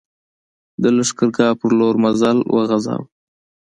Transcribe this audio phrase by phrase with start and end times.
[0.81, 3.05] د لښکرګاه پر لور مزل وغځاوه.